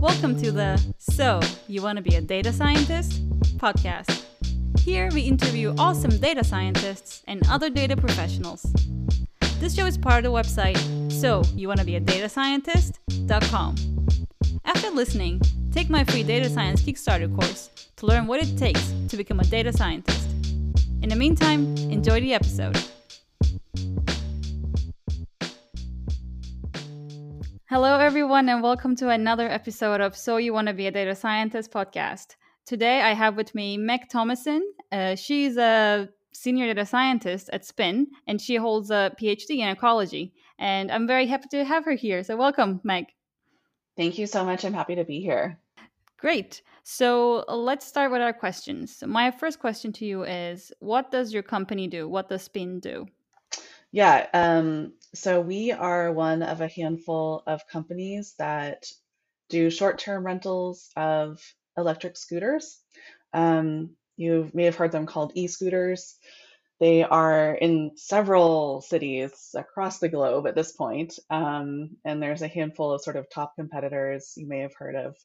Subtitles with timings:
[0.00, 3.20] Welcome to the So, You Want to Be a Data Scientist
[3.58, 4.24] podcast.
[4.78, 8.64] Here we interview awesome data scientists and other data professionals.
[9.58, 10.78] This show is part of the website
[11.12, 13.76] So, You Want to Be a Data Scientist.com.
[14.64, 19.18] After listening, take my free data science Kickstarter course to learn what it takes to
[19.18, 20.30] become a data scientist.
[21.02, 22.82] In the meantime, enjoy the episode.
[27.70, 31.14] Hello, everyone, and welcome to another episode of So You Want to Be a Data
[31.14, 32.34] Scientist podcast.
[32.66, 34.72] Today, I have with me Meg Thomason.
[34.90, 40.32] Uh, she's a senior data scientist at Spin, and she holds a PhD in ecology.
[40.58, 42.24] And I'm very happy to have her here.
[42.24, 43.04] So, welcome, Meg.
[43.96, 44.64] Thank you so much.
[44.64, 45.56] I'm happy to be here.
[46.16, 46.62] Great.
[46.82, 49.00] So, let's start with our questions.
[49.06, 52.08] My first question to you is What does your company do?
[52.08, 53.06] What does Spin do?
[53.92, 58.86] Yeah, um, so we are one of a handful of companies that
[59.48, 61.42] do short-term rentals of
[61.76, 62.78] electric scooters.
[63.32, 66.16] Um, you may have heard them called e-scooters.
[66.78, 72.48] They are in several cities across the globe at this point, um, and there's a
[72.48, 75.16] handful of sort of top competitors you may have heard of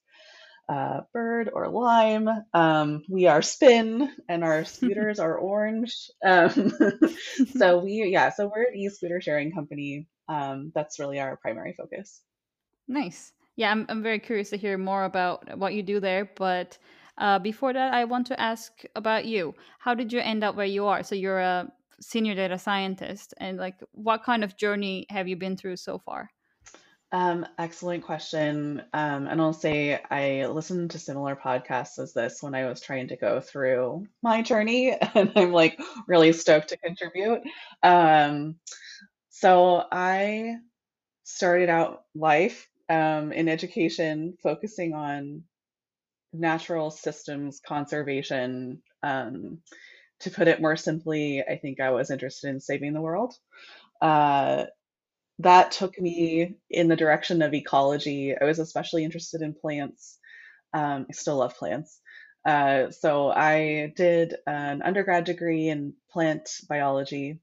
[0.67, 2.29] uh, bird or lime.
[2.53, 5.93] Um, we are spin, and our scooters are orange.
[6.25, 6.71] Um,
[7.57, 10.07] so we, yeah, so we're an e-scooter sharing company.
[10.27, 12.21] Um, that's really our primary focus.
[12.87, 13.33] Nice.
[13.55, 16.29] Yeah, I'm, I'm very curious to hear more about what you do there.
[16.35, 16.77] But
[17.17, 19.53] uh, before that, I want to ask about you.
[19.79, 21.03] How did you end up where you are?
[21.03, 21.71] So you're a
[22.01, 26.29] senior data scientist, and like, what kind of journey have you been through so far?
[27.11, 28.81] Um, excellent question.
[28.93, 33.07] Um, and I'll say I listened to similar podcasts as this when I was trying
[33.09, 37.41] to go through my journey, and I'm like really stoked to contribute.
[37.83, 38.55] Um,
[39.29, 40.55] so I
[41.23, 45.43] started out life um, in education, focusing on
[46.33, 48.81] natural systems conservation.
[49.03, 49.59] Um,
[50.21, 53.35] to put it more simply, I think I was interested in saving the world.
[54.01, 54.65] Uh,
[55.39, 58.35] that took me in the direction of ecology.
[58.39, 60.17] I was especially interested in plants.
[60.73, 61.99] Um, I still love plants.
[62.45, 67.39] Uh, so I did an undergrad degree in plant biology.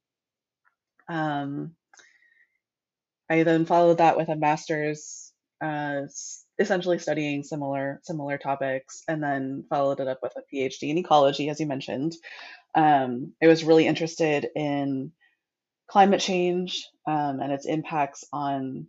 [1.08, 1.74] Um,
[3.28, 6.02] I then followed that with a master's, uh,
[6.58, 11.48] essentially studying similar similar topics, and then followed it up with a PhD in ecology,
[11.48, 12.14] as you mentioned.
[12.74, 15.12] Um, I was really interested in
[15.92, 18.86] climate change um, and its impacts on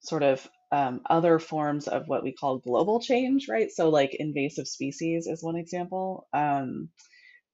[0.00, 3.70] sort of um, other forms of what we call global change, right?
[3.70, 6.26] So, like invasive species is one example.
[6.32, 6.88] Um,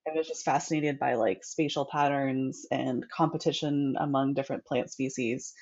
[0.08, 5.52] I was just fascinated by like spatial patterns and competition among different plant species.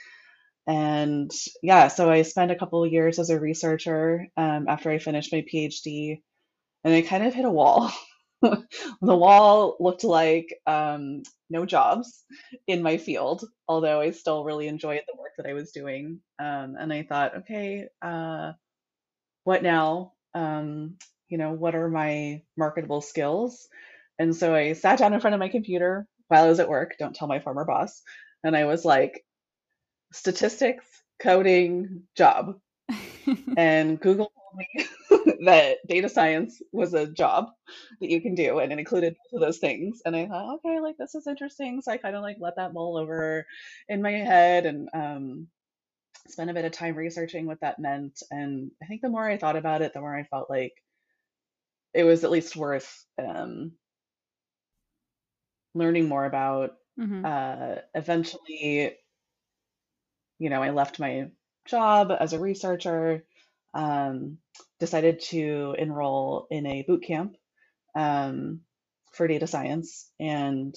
[0.68, 1.30] And
[1.62, 5.32] yeah, so I spent a couple of years as a researcher um, after I finished
[5.32, 6.22] my PhD,
[6.84, 7.92] and I kind of hit a wall.
[9.02, 12.24] the wall looked like um, no jobs
[12.66, 16.20] in my field, although I still really enjoyed the work that I was doing.
[16.38, 18.52] Um, and I thought, okay, uh,
[19.44, 20.12] what now?
[20.34, 20.96] Um,
[21.28, 23.68] you know, what are my marketable skills?
[24.18, 26.96] And so I sat down in front of my computer while I was at work,
[26.98, 28.02] don't tell my former boss,
[28.44, 29.24] and I was like,
[30.12, 30.86] statistics,
[31.20, 32.58] coding, job.
[33.56, 34.86] and Google told me
[35.44, 37.50] that data science was a job
[38.00, 40.02] that you can do and it included both of those things.
[40.04, 41.80] And i thought okay like this is interesting.
[41.82, 43.46] So i kind of like let that mull over
[43.88, 45.46] in my head and um
[46.28, 48.22] spent a bit of time researching what that meant.
[48.30, 50.72] And i think the more i thought about it the more i felt like
[51.92, 53.72] it was at least worth um
[55.74, 56.72] learning more about.
[56.96, 57.24] Mm-hmm.
[57.24, 58.94] uh eventually
[60.38, 61.26] you know i left my
[61.66, 63.24] job as a researcher
[63.74, 64.38] um,
[64.84, 67.36] decided to enroll in a boot camp
[67.96, 68.60] um,
[69.12, 70.10] for data science.
[70.20, 70.74] And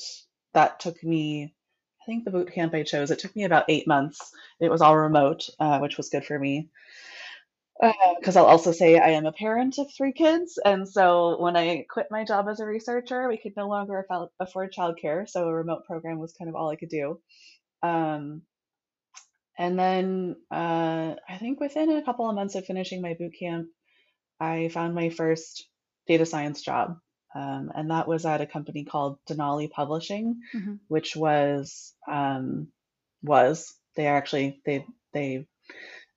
[0.54, 1.54] that took me,
[2.02, 4.20] I think the boot camp I chose, it took me about eight months.
[4.62, 6.70] It was all remote, uh, which was good for me.
[8.20, 10.58] Because uh, I'll also say I am a parent of three kids.
[10.64, 14.08] And so when I quit my job as a researcher, we could no longer
[14.40, 15.30] afford childcare.
[15.30, 17.20] So a remote program was kind of all I could do.
[17.84, 18.42] Um,
[19.60, 23.68] and then uh, I think within a couple of months of finishing my boot camp,
[24.40, 25.68] I found my first
[26.08, 26.98] data science job.
[27.36, 30.76] Um, and that was at a company called Denali Publishing, mm-hmm.
[30.88, 32.70] which was um,
[33.22, 35.46] was they actually they they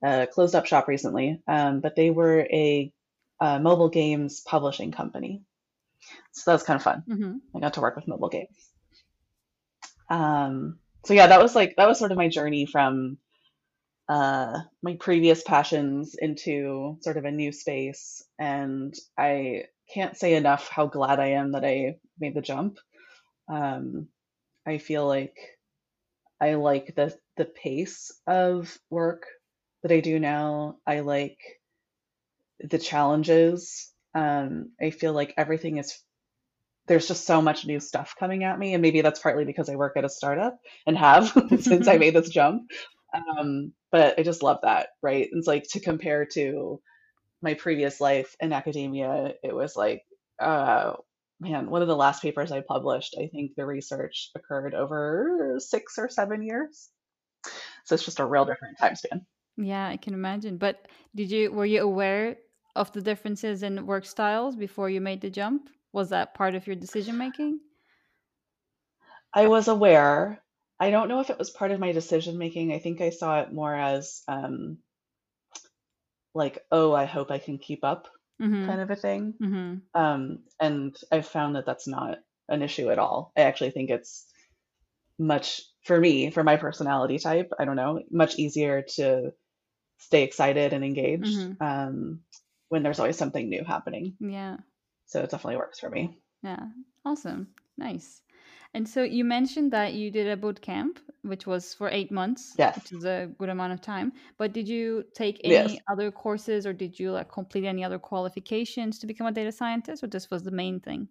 [0.03, 2.91] uh, closed up shop recently, um, but they were a,
[3.39, 5.43] a, mobile games publishing company.
[6.31, 7.03] So that was kind of fun.
[7.07, 7.57] Mm-hmm.
[7.57, 8.57] I got to work with mobile games.
[10.09, 13.17] Um, so yeah, that was like that was sort of my journey from
[14.09, 18.23] uh, my previous passions into sort of a new space.
[18.39, 22.77] And I can't say enough how glad I am that I made the jump.
[23.49, 24.07] Um,
[24.67, 25.37] I feel like
[26.41, 29.25] I like the the pace of work
[29.83, 30.77] that I do now.
[30.85, 31.39] I like
[32.59, 33.91] the challenges.
[34.13, 35.99] Um, I feel like everything is
[36.87, 39.75] there's just so much new stuff coming at me, and maybe that's partly because I
[39.75, 41.29] work at a startup and have
[41.61, 42.69] since I made this jump.
[43.13, 45.27] Um, but I just love that, right?
[45.31, 46.81] It's like to compare to
[47.41, 50.03] my previous life in academia, it was like,
[50.39, 50.93] uh,
[51.39, 55.97] man, one of the last papers I published, I think the research occurred over six
[55.97, 56.89] or seven years.
[57.85, 59.25] So it's just a real different time span.
[59.57, 60.57] Yeah, I can imagine.
[60.57, 62.37] But did you were you aware
[62.75, 65.69] of the differences in work styles before you made the jump?
[65.93, 67.59] Was that part of your decision making?
[69.33, 70.41] I was aware.
[70.81, 72.73] I don't know if it was part of my decision making.
[72.73, 74.79] I think I saw it more as um,
[76.33, 78.07] like, oh, I hope I can keep up
[78.41, 78.65] Mm-hmm.
[78.65, 79.35] kind of a thing.
[79.39, 80.01] Mm-hmm.
[80.01, 82.17] Um, and I've found that that's not
[82.49, 83.31] an issue at all.
[83.37, 84.25] I actually think it's
[85.19, 89.31] much, for me, for my personality type, I don't know, much easier to
[89.99, 91.63] stay excited and engaged Mm-hmm.
[91.63, 92.21] um,
[92.69, 94.15] when there's always something new happening.
[94.19, 94.57] Yeah.
[95.05, 96.17] So it definitely works for me.
[96.41, 96.65] Yeah.
[97.05, 97.49] Awesome.
[97.77, 98.21] Nice.
[98.73, 102.57] And so you mentioned that you did a boot camp, which was for eight months,
[102.57, 102.75] Yes.
[102.75, 104.13] which is a good amount of time.
[104.37, 105.75] But did you take Yes.
[105.75, 109.51] any other courses or did you like complete any other qualifications to become a data
[109.51, 111.09] scientist or this was the main thing?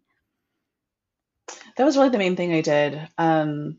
[1.77, 3.09] That was really the main thing I did.
[3.19, 3.79] Um,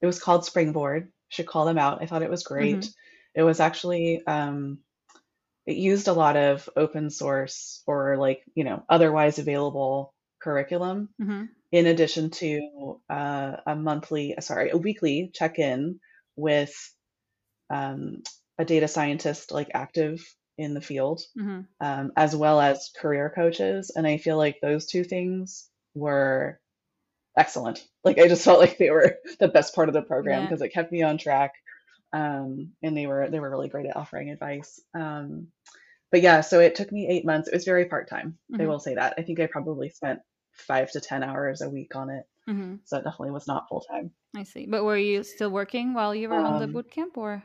[0.00, 1.12] it was called Springboard.
[1.28, 2.02] Should call them out.
[2.02, 2.80] I thought it was Mm-hmm.
[2.80, 2.90] great.
[3.34, 4.80] It was actually um,
[5.66, 11.57] it used a lot of open source or like, you know, otherwise available curriculum Mm-hmm.
[11.72, 16.00] In addition to uh, a monthly, sorry, a weekly check-in
[16.36, 16.74] with
[17.70, 18.22] um,
[18.58, 20.20] a data scientist like active
[20.56, 21.60] in the field, Mm-hmm.
[21.80, 23.90] um, as well as career coaches.
[23.94, 26.58] And I feel like those two things were
[27.36, 27.84] excellent.
[28.04, 30.46] Like I just felt like they were the best part of the program Yeah.
[30.48, 31.52] because it kept me on track.
[32.12, 34.80] Um, and they were they were really great at offering advice.
[34.94, 35.48] Um,
[36.10, 37.48] but yeah, so it took me eight months.
[37.48, 38.38] It was very part-time.
[38.52, 38.66] I Mm-hmm.
[38.66, 39.14] will say that.
[39.18, 40.20] I think I probably spent
[40.60, 42.26] five to 10 hours a week on it.
[42.48, 42.76] Mm-hmm.
[42.84, 44.10] So it definitely was not full-time.
[44.36, 44.66] I see.
[44.66, 47.42] But were you still working while you were on the Um, boot camp or?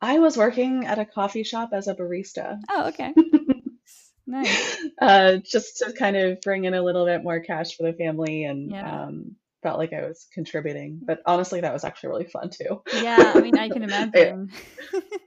[0.00, 3.14] I was working at a coffee shop as a barista, Oh, okay.
[4.26, 4.78] Nice.
[5.00, 8.44] uh, just to kind of bring in a little bit more cash for the family
[8.44, 9.04] and Yeah.
[9.04, 11.00] um, felt like I was contributing.
[11.04, 12.82] But honestly, that was actually really fun too.
[12.94, 14.50] Yeah, I mean, I can It- imagine.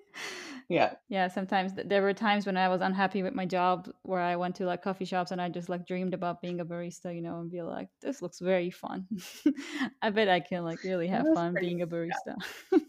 [0.69, 0.95] yeah.
[1.07, 4.35] Yeah, sometimes th- there were times when I was unhappy with my job where I
[4.35, 7.21] went to like coffee shops and I just like dreamed about being a barista, you
[7.21, 9.07] know, and be like, this looks very fun.
[10.01, 12.15] I bet I can like really have fun pretty, being a yeah.
[12.17, 12.35] barista.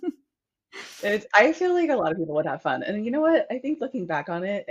[1.02, 2.82] It's, I feel like a lot of people would have fun.
[2.82, 3.46] And you know what?
[3.50, 4.68] I think looking back on it,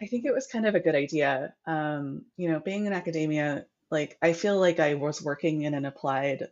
[0.00, 1.54] I think it was kind of a good idea.
[1.66, 5.84] Um, you know, being in academia, like I feel like I was working in an
[5.84, 6.48] applied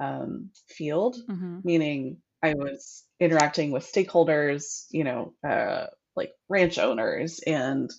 [0.00, 5.86] um, field, hmm meaning I was interacting with stakeholders, you know, uh,
[6.16, 7.90] like ranch owners and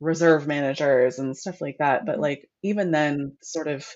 [0.00, 2.06] reserve managers and stuff like that.
[2.06, 3.86] But hmm like even then, sort of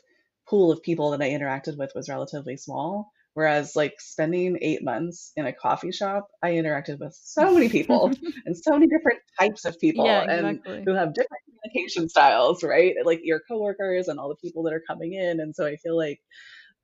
[0.49, 3.11] pool of people that I interacted with was relatively small.
[3.35, 8.13] Whereas like spending eight months in a coffee shop, I interacted with so many people
[8.47, 12.95] and so many different types of people Yeah, and who have different communication styles, right?
[13.05, 15.41] Like your coworkers and all the people that are coming in.
[15.41, 16.21] And so I feel like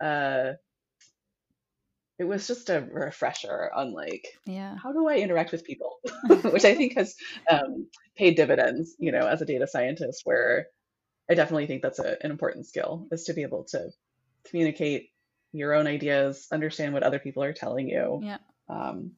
[0.02, 0.52] uh,
[2.22, 4.76] it was just a refresher on like Yeah.
[4.80, 5.98] how do I interact with people,
[6.44, 7.16] which I think has
[7.50, 10.68] um, paid dividends, you know, as a data scientist, where
[11.28, 13.90] I definitely think that's a, an important skill is to be able to
[14.48, 15.08] communicate
[15.52, 18.20] your own ideas, understand what other people are telling you.
[18.22, 18.38] Yeah.
[18.68, 19.12] Um,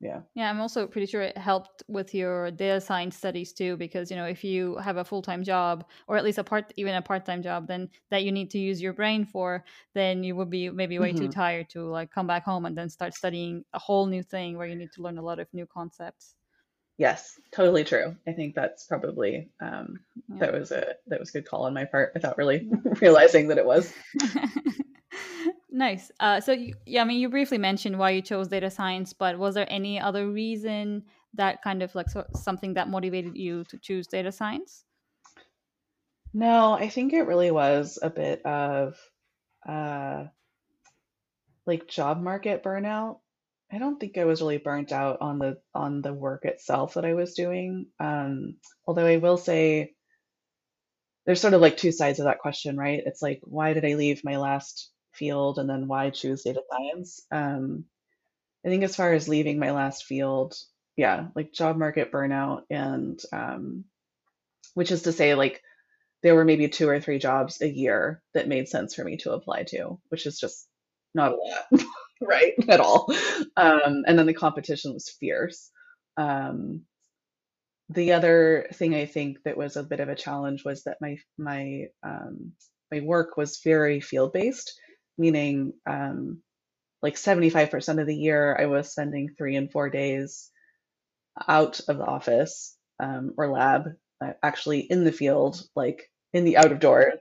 [0.00, 0.20] yeah.
[0.34, 4.16] Yeah, I'm also pretty sure it helped with your data science studies too, because you
[4.16, 7.00] know if you have a full time job or at least a part even a
[7.02, 10.50] part time job, then that you need to use your brain for, then you would
[10.50, 13.64] be maybe way too hmm tired to like come back home and then start studying
[13.72, 16.34] a whole new thing where you need to learn a lot of new concepts.
[16.98, 18.16] Yes, totally true.
[18.26, 20.36] I think that's probably um, Yeah.
[20.40, 22.68] that was a that was a good call on my part without really
[23.00, 23.92] realizing that it was.
[25.76, 26.10] nice.
[26.18, 29.38] Uh, so you, yeah, I mean, you briefly mentioned why you chose data science, but
[29.38, 31.04] was there any other reason
[31.34, 34.84] that kind of like so, something that motivated you to choose data science?
[36.32, 38.98] No, I think it really was a bit of
[39.66, 40.24] uh,
[41.66, 43.20] like job market burnout.
[43.72, 47.04] I don't think I was really burnt out on the on the work itself that
[47.04, 47.86] I was doing.
[47.98, 48.56] Um,
[48.86, 49.94] although I will say
[51.24, 53.02] there's sort of like two sides of that question, right?
[53.04, 57.26] It's like why did I leave my last field and then why choose data science?
[57.30, 57.84] Um,
[58.64, 60.54] I think as far as leaving my last field,
[60.96, 63.84] yeah, like job market burnout and um,
[64.74, 65.62] which is to say like
[66.22, 69.32] there were maybe two or three jobs a year that made sense for me to
[69.32, 70.66] apply to, which is just
[71.14, 71.84] not a lot,
[72.20, 72.54] right?
[72.68, 73.06] At all.
[73.56, 75.70] Um, and then the competition was fierce.
[76.16, 76.82] Um,
[77.88, 81.18] the other thing I think that was a bit of a challenge was that my
[81.38, 82.52] my um,
[82.90, 84.78] my work was very field based,
[85.18, 86.42] meaning um,
[87.02, 90.50] like 75% of the year I was spending three and four days
[91.48, 93.88] out of the office um, or lab,
[94.24, 97.18] uh, actually in the field, like in the out of doors,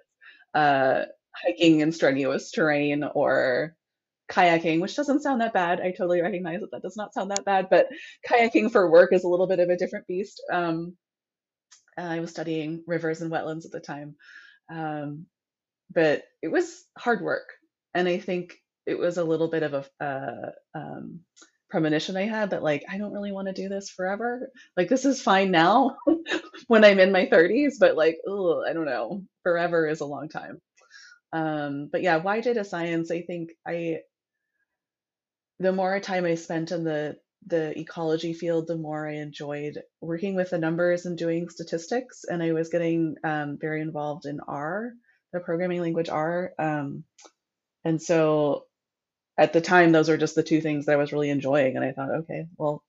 [0.53, 1.03] uh,
[1.35, 3.75] hiking in strenuous terrain or
[4.31, 5.81] kayaking, which doesn't sound that bad.
[5.81, 7.87] I totally recognize that that does not sound that bad, but
[8.27, 10.41] kayaking for work is a little bit of a different beast.
[10.51, 10.95] Um,
[11.97, 14.15] I was studying rivers and wetlands at the time,
[14.69, 15.27] um,
[15.93, 17.47] but it was hard work,
[17.95, 21.21] and I think it was a little bit of a uh, um,
[21.69, 24.51] premonition I had that like I don't really want to do this forever.
[24.77, 25.97] Like this is fine now
[26.67, 29.23] when I'm in my 30s, but like oh, I don't know.
[29.43, 30.61] Forever is a long time.
[31.33, 33.11] Um, but yeah, why data science?
[33.11, 33.99] I think I
[35.59, 40.35] the more time I spent in the the ecology field, the more I enjoyed working
[40.35, 42.23] with the numbers and doing statistics.
[42.27, 44.93] And I was getting um, very involved in R,
[45.31, 46.53] the programming language R.
[46.57, 47.03] Um,
[47.85, 48.65] and so
[49.37, 51.75] at the time, those were just the two things that I was really enjoying.
[51.75, 52.83] And I thought, okay, well,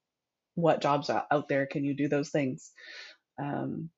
[0.55, 2.71] what jobs out there can you do those things?
[3.37, 3.89] Um,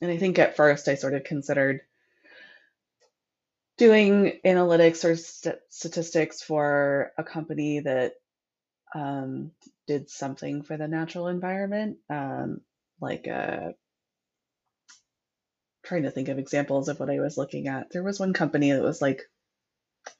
[0.00, 1.80] and I think at first I sort of considered
[3.78, 8.12] doing analytics or st- statistics for a company that
[8.94, 9.50] um,
[9.86, 12.60] did something for the natural environment, um,
[13.00, 13.70] like uh,
[15.84, 17.90] trying to think of examples of what I was looking at.
[17.90, 19.22] There was one company that was like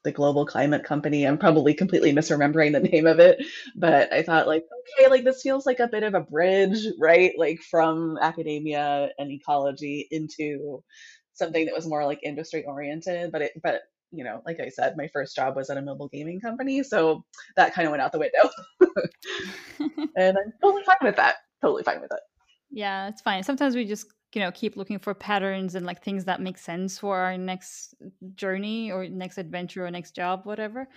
[0.05, 1.27] the global climate company.
[1.27, 3.45] I'm probably completely misremembering the name of it,
[3.77, 4.65] but I thought like,
[4.99, 7.33] okay, like this feels like a bit of a bridge, right?
[7.37, 10.83] Like from academia and ecology into
[11.33, 14.97] something that was more like industry oriented, but it but you know, like I said,
[14.97, 17.25] my first job was at a mobile gaming company, so
[17.57, 18.49] that kind of went out the window.
[20.17, 21.37] and I'm totally fine with that.
[21.61, 22.21] Totally fine with it.
[22.71, 23.43] Yeah, it's fine.
[23.43, 26.99] Sometimes we just you know keep looking for patterns and like things that make sense
[26.99, 27.95] for our next
[28.35, 30.89] journey or next adventure or next job whatever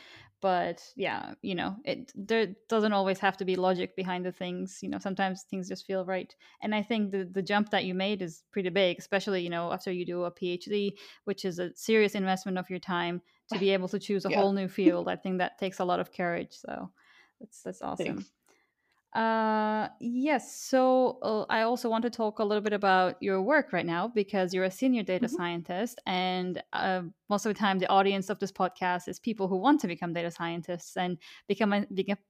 [0.42, 4.80] but yeah you know it there doesn't always have to be logic behind the things
[4.82, 7.94] you know sometimes things just feel right and i think the the jump that you
[7.94, 10.94] made is pretty big especially you know after you do a phd
[11.26, 13.22] which is a serious investment of your time
[13.52, 14.38] to be able to choose a yeah.
[14.38, 16.92] whole new field i think that takes a lot of courage so
[17.40, 18.32] that's that's awesome Thanks.
[19.14, 20.56] Uh, yes.
[20.56, 24.08] So uh, I also want to talk a little bit about your work right now
[24.08, 25.36] because you're a senior data mm-hmm.
[25.36, 29.58] scientist, and uh, most of the time, the audience of this podcast is people who
[29.58, 31.18] want to become data scientists, and
[31.50, 31.86] becoming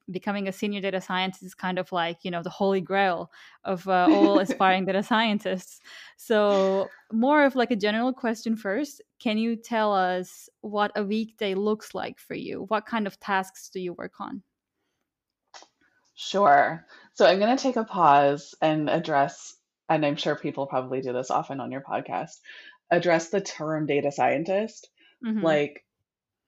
[0.09, 3.31] becoming a senior data scientist is kind of like you know the holy grail
[3.63, 5.81] of uh, all aspiring data scientists.
[6.17, 9.03] So more of like a general question first.
[9.19, 12.65] Can you tell us what a weekday looks like for you?
[12.69, 14.41] What kind of tasks do you work on?
[16.23, 16.85] Sure.
[17.15, 19.55] So I'm going to take a pause and address,
[19.89, 22.37] and I'm sure people probably do this often on your podcast,
[22.91, 24.87] address the term data scientist.
[25.25, 25.43] Mm-hmm.
[25.43, 25.83] Like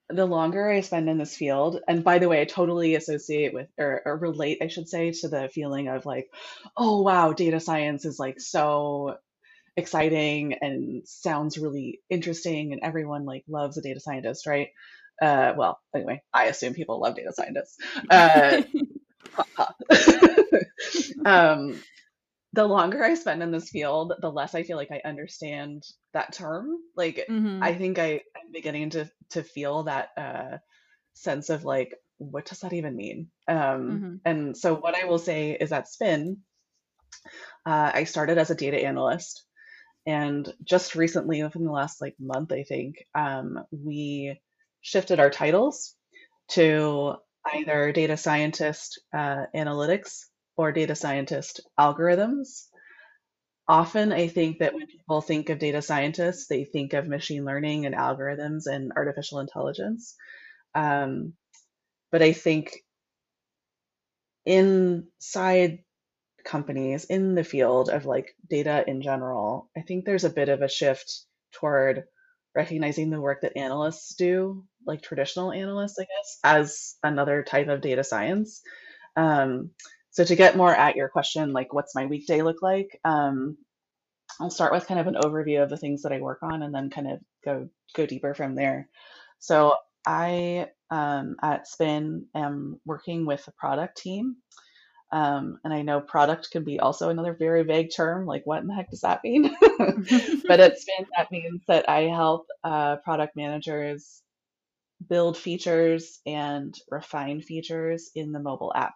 [0.08, 3.66] the longer I spend in this field, and by the way, I totally associate with
[3.76, 6.30] or, or relate, I should say, to the feeling of like,
[6.76, 9.16] oh wow, data science is like so
[9.76, 14.68] exciting and sounds really interesting, and everyone like loves a data scientist, right?
[15.20, 17.76] Uh, well, anyway, I assume people love data scientists.
[18.08, 18.62] Uh,
[21.24, 21.80] um,
[22.52, 26.32] the longer I spend in this field, the less I feel like I understand that
[26.32, 26.76] term.
[26.96, 27.62] Like mm-hmm.
[27.62, 30.58] I think I, I'm beginning to to feel that uh,
[31.14, 33.28] sense of like, what does that even mean?
[33.48, 34.14] Um, mm-hmm.
[34.24, 36.38] And so what I will say is that Spin,
[37.66, 39.44] uh, I started as a data analyst,
[40.06, 44.40] and just recently, within the last like month, I think um, we
[44.80, 45.94] shifted our titles
[46.50, 47.14] to
[47.52, 50.24] either data scientist uh, analytics
[50.56, 52.66] or data scientist algorithms.
[53.66, 57.86] Often, I think that when people think of data scientists, they think of machine learning
[57.86, 60.14] and algorithms and artificial intelligence.
[60.74, 61.32] Um,
[62.12, 62.84] but I think
[64.44, 65.78] inside
[66.44, 70.60] companies in the field of like data in general, I think there's a bit of
[70.60, 72.04] a shift toward
[72.54, 77.80] recognizing the work that analysts do, like traditional analysts, I guess, as another type of
[77.80, 78.62] data science.
[79.16, 79.70] Um,
[80.10, 83.00] so to get more at your question, like what's my weekday look like?
[83.04, 83.56] Um,
[84.40, 86.74] I'll start with kind of an overview of the things that I work on and
[86.74, 88.88] then kind of go go deeper from there.
[89.38, 94.36] So I um, at Spin am working with the product team.
[95.14, 98.26] Um, and I know product can be also another very vague term.
[98.26, 99.56] Like, what in the heck does that mean?
[100.48, 104.20] but at Spin, that means that I help uh, product managers
[105.08, 108.94] build features and refine features in the mobile app.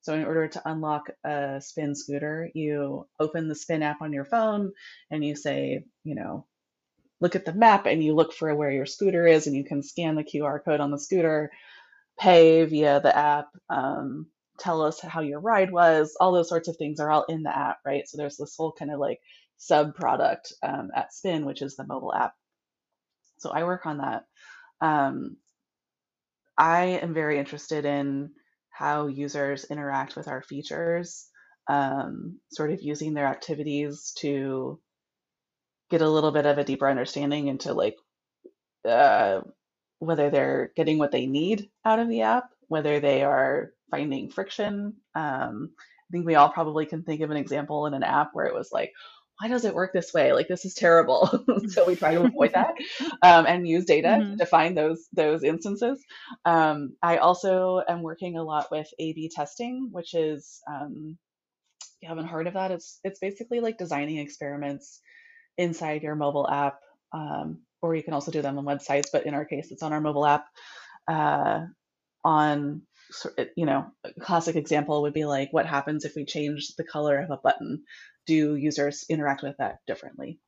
[0.00, 4.24] So, in order to unlock a Spin scooter, you open the Spin app on your
[4.24, 4.72] phone
[5.08, 6.46] and you say, you know,
[7.20, 9.84] look at the map and you look for where your scooter is and you can
[9.84, 11.52] scan the QR code on the scooter,
[12.18, 14.26] pay via the app, um,
[14.60, 17.56] tell us how your ride was, all those sorts of things are all in the
[17.56, 18.06] app, right?
[18.08, 19.20] So there's this whole kind of like
[19.56, 22.34] sub product um, at Spin, which is the mobile app.
[23.38, 24.24] So I work on that.
[24.80, 25.36] Um,
[26.56, 28.30] I am very interested in
[28.70, 31.26] how users interact with our features,
[31.68, 34.80] um, sort of using their activities to
[35.90, 37.96] get a little bit of a deeper understanding into like
[38.88, 39.40] uh,
[39.98, 44.94] whether they're getting what they need out of the app, whether they are finding friction.
[45.14, 48.46] Um, I think we all probably can think of an example in an app where
[48.46, 48.92] it was like,
[49.40, 50.32] why does it work this way?
[50.32, 51.26] Like this is terrible.
[51.68, 52.74] so we try to avoid that
[53.22, 54.36] um, and use data mm-hmm.
[54.36, 56.04] to find those those instances.
[56.44, 61.16] Um, I also am working a lot with A/B testing, which is um,
[62.02, 62.70] you haven't heard of that.
[62.70, 65.00] It's it's basically like designing experiments
[65.56, 66.78] inside your mobile app,
[67.14, 69.08] um, or you can also do them on websites.
[69.10, 70.46] But in our case, it's on our mobile app.
[71.08, 71.66] Uh,
[72.22, 72.82] on
[73.56, 77.18] you know, a classic example would be like, what happens if we change the color
[77.18, 77.84] of a button?
[78.26, 80.38] Do users interact with that differently?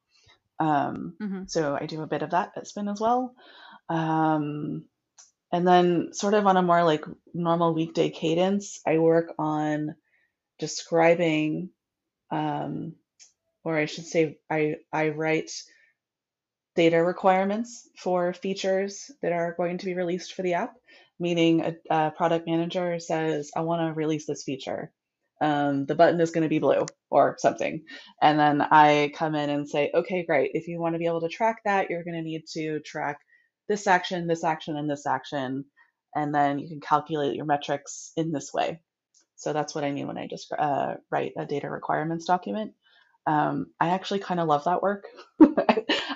[0.59, 1.43] Um, mm-hmm.
[1.47, 3.35] So I do a bit of that at Spin as well.
[3.89, 4.85] Um,
[5.51, 7.05] and then, sort of on a more like
[7.35, 9.95] normal weekday cadence, I work on
[10.59, 11.71] describing
[12.31, 12.95] um,
[13.65, 15.51] or I should say, I, I write
[16.75, 20.75] data requirements for features that are going to be released for the app,
[21.19, 24.93] meaning a, a product manager says, I want to release this feature.
[25.41, 27.83] Um, the button is going to be blue or something.
[28.21, 30.53] And then I come in and say, okay, great.
[30.55, 33.19] If you want to be able to track that, you're going to need to track
[33.69, 35.65] this action, this action, and this action.
[36.15, 38.81] And then you can calculate your metrics in this way.
[39.37, 42.75] So that's what I mean when I just uh, write a data requirements document.
[43.27, 45.05] Um, I actually kind of love that work.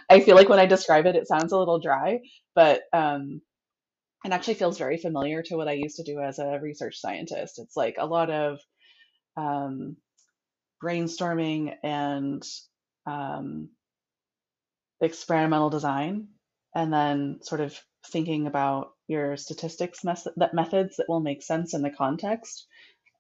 [0.09, 2.21] I feel like when I describe it, it sounds a little dry,
[2.55, 3.41] but um,
[4.27, 7.59] it actually feels very familiar to what I used to do as a research scientist.
[7.59, 8.59] It's like a lot of
[9.37, 9.97] um,
[10.83, 12.43] brainstorming and
[13.07, 13.69] um,
[15.01, 16.29] experimental design,
[16.75, 21.75] and then sort of thinking about your statistics mes- that methods that will make sense
[21.75, 22.67] in the context.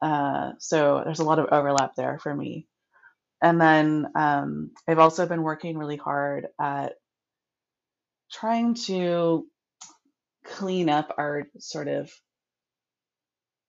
[0.02, 2.66] Uh, so there's a lot of overlap there for me.
[3.42, 6.94] And then um, I've also been working really hard at
[8.32, 9.46] trying to
[10.46, 12.10] clean up our sort of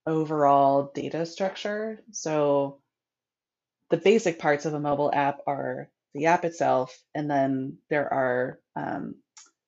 [0.05, 1.99] overall data structure.
[2.11, 2.79] So
[3.89, 8.59] the basic parts of a mobile app are the app itself, and then there are
[8.75, 9.15] um,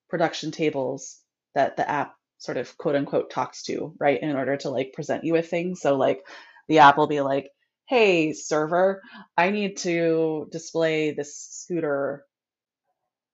[0.10, 1.20] production tables
[1.56, 5.24] that the app sort of quote unquote talks to, right, in order to like present
[5.24, 5.82] you with things.
[5.82, 6.22] So like
[6.68, 7.50] the app will be like,
[7.88, 9.02] hey, server,
[9.38, 12.26] I need to display this scooter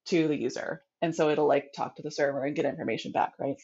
[0.07, 0.81] to the user.
[1.05, 3.61] And so it'll like talk to the server and get information back, right?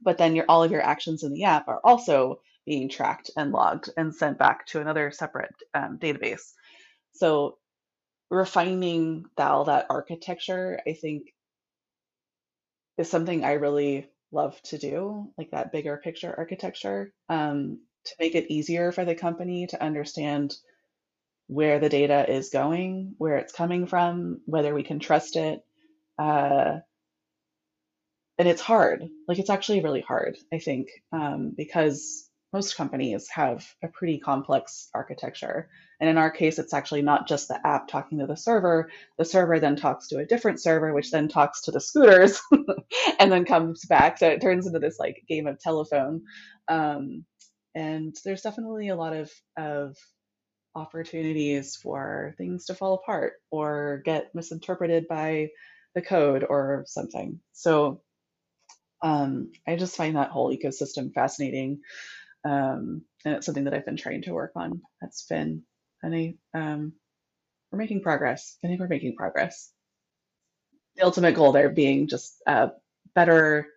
[0.00, 3.50] But then your all of your actions in the app are also being tracked and
[3.52, 6.52] logged and sent back to another separate um, database.
[7.14, 7.58] So
[8.30, 11.24] refining all that architecture, I think,
[12.98, 17.12] is something I really love to do, like that bigger picture architecture.
[17.28, 20.54] Um, to make it easier for the company to understand
[21.46, 25.60] where the data is going, where it's coming from, whether we can trust it.
[26.18, 26.78] Uh,
[28.38, 29.08] and it's hard.
[29.28, 34.88] Like it's actually really hard, I think, um, because most companies have a pretty complex
[34.94, 35.68] architecture.
[36.00, 38.90] And in our case, it's actually not just the app talking to the server.
[39.18, 42.40] The server then talks to a different server, which then talks to the scooters
[43.20, 44.18] and then comes back.
[44.18, 46.22] So it turns into this like game of telephone.
[46.68, 47.24] Um,
[47.74, 49.96] and there's definitely a lot of of
[50.76, 55.48] opportunities for things to fall apart or get misinterpreted by
[55.94, 57.40] the code or something.
[57.52, 58.00] So
[59.02, 61.80] um, I just find that whole ecosystem fascinating,
[62.44, 64.82] um, and it's something that I've been trying to work on.
[65.00, 65.62] That's been,
[66.02, 66.92] I, um,
[67.70, 68.56] we're making progress.
[68.64, 69.70] I think we're making progress.
[70.96, 72.70] The ultimate goal there being just a
[73.14, 73.68] better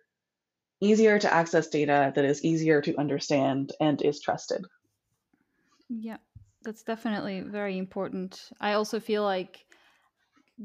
[0.80, 4.64] easier to access data that is easier to understand and is trusted.
[5.88, 6.18] Yeah,
[6.62, 8.50] that's definitely very important.
[8.60, 9.64] I also feel like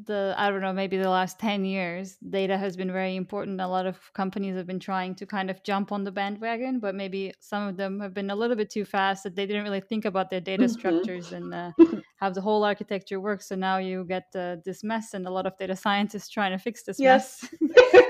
[0.05, 3.61] the I don't know maybe the last ten years, data has been very important.
[3.61, 6.95] A lot of companies have been trying to kind of jump on the bandwagon, but
[6.95, 9.81] maybe some of them have been a little bit too fast that they didn't really
[9.81, 10.73] think about their data mm-hmm.
[10.73, 11.71] structures and uh,
[12.17, 13.47] how the whole architecture works.
[13.47, 16.57] So now you get uh, this mess, and a lot of data scientists trying to
[16.57, 17.47] fix this yes.
[17.61, 17.71] mess.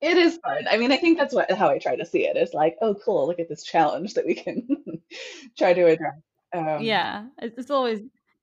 [0.00, 0.64] it is fun.
[0.70, 2.36] I mean, I think that's what how I try to see it.
[2.36, 4.66] It's like, oh, cool, look at this challenge that we can
[5.58, 6.14] try to address.
[6.52, 8.00] Um, yeah, it's always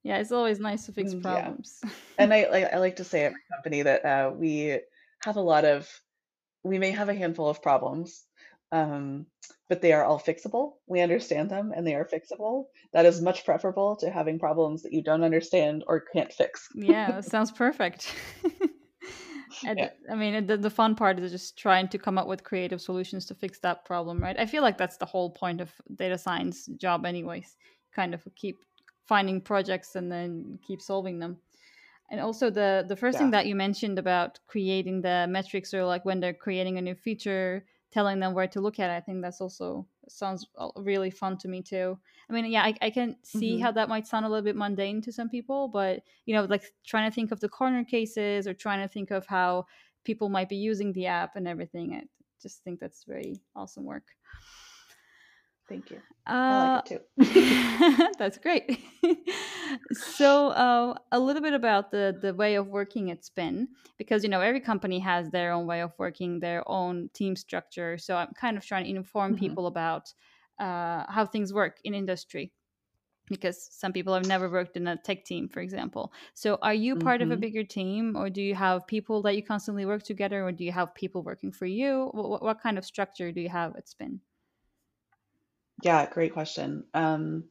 [0.08, 1.80] yeah, it's always nice to fix mm, problems.
[1.84, 1.90] Yeah.
[2.20, 4.80] and I like I like to say at my company that uh, we
[5.26, 5.86] have a lot of
[6.64, 8.24] we may have a handful of problems,
[8.72, 9.26] um,
[9.68, 10.76] but they are all fixable.
[10.88, 12.68] We understand them and they are fixable.
[12.94, 16.70] That is much preferable to having problems that you don't understand or can't fix.
[16.74, 18.16] yeah, sounds perfect.
[19.62, 19.90] yeah.
[20.10, 23.26] I mean, the, the fun part is just trying to come up with creative solutions
[23.26, 24.40] to fix that problem, right?
[24.40, 27.58] I feel like that's the whole point of data science job, anyways.
[27.94, 28.56] Kind of keep
[29.08, 31.38] finding projects and then keep solving them.
[32.10, 33.20] And also the the first yeah.
[33.20, 36.96] thing that you mentioned about creating the metrics or like when they're creating a new
[36.96, 38.90] feature, telling them where to look at.
[38.90, 41.98] I think that's also sounds really fun to me too.
[42.30, 43.64] I mean, yeah, I, I can see mm-hmm.
[43.64, 46.64] how that might sound a little bit mundane to some people, but you know, like
[46.86, 49.66] trying to think of the corner cases or trying to think of how
[50.04, 51.94] people might be using the app and everything.
[51.94, 52.04] I
[52.42, 54.06] just think that's very awesome work.
[55.68, 55.98] Thank you.
[56.26, 58.08] Uh, I like it too.
[58.18, 58.80] that's great.
[59.92, 64.30] so, uh, a little bit about the the way of working at Spin, because you
[64.30, 67.98] know every company has their own way of working, their own team structure.
[67.98, 69.40] So, I'm kind of trying to inform mm-hmm.
[69.40, 70.14] people about
[70.60, 72.52] uh, how things work in industry
[73.30, 76.96] because some people have never worked in a tech team for example so are you
[76.96, 77.30] part mm-hmm.
[77.30, 77.42] of a mm-hmm.
[77.42, 80.72] bigger team or do you have people that you constantly work together or do you
[80.72, 84.22] have people working for you what, what kind of structure do you have at spin
[85.84, 86.84] yeah great question.
[86.94, 87.46] Um,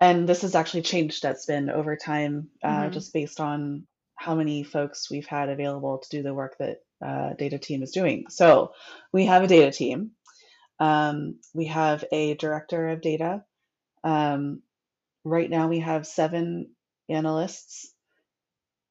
[0.00, 2.92] and this has actually changed at spin over time uh, mm-hmm.
[2.92, 7.32] just based on how many folks we've had available to do the work that uh,
[7.34, 8.26] data team is doing.
[8.28, 8.72] So
[9.12, 10.12] we have a data team.
[10.80, 13.44] Um, we have a director of data.
[14.04, 14.62] Um,
[15.24, 16.70] right now, we have seven
[17.08, 17.92] analysts,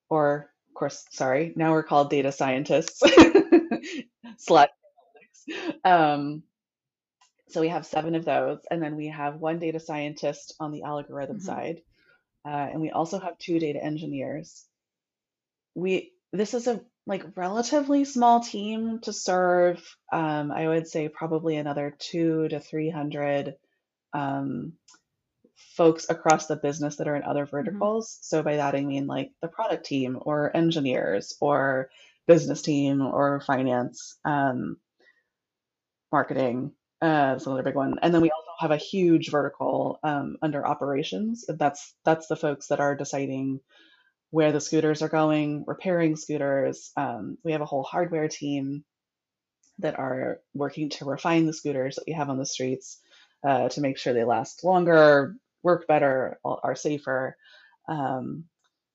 [0.10, 3.02] or of course, sorry, now we're called data scientists.
[4.38, 4.70] Slash
[5.84, 6.43] um,
[7.49, 10.83] so we have seven of those, and then we have one data scientist on the
[10.83, 11.45] algorithm mm-hmm.
[11.45, 11.81] side,
[12.45, 14.65] uh, and we also have two data engineers.
[15.75, 19.81] We this is a like relatively small team to serve.
[20.12, 23.55] Um, I would say probably another two to three hundred
[24.13, 24.73] um,
[25.75, 27.55] folks across the business that are in other mm-hmm.
[27.55, 28.10] verticals.
[28.10, 28.23] Mm-hmm.
[28.23, 31.89] So by that I mean like the product team or engineers or
[32.27, 34.77] business team or finance, um,
[36.12, 36.71] marketing.
[37.01, 37.95] Uh, that's another big one.
[38.01, 41.45] And then we also have a huge vertical um, under operations.
[41.47, 43.60] That's that's the folks that are deciding
[44.31, 46.91] where the scooters are going, repairing scooters.
[46.97, 48.83] Um, we have a whole hardware team
[49.79, 52.99] that are working to refine the scooters that we have on the streets
[53.43, 57.38] uh, to make sure they last longer, work better, are safer.
[57.88, 58.45] Um,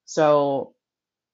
[0.04, 0.74] so,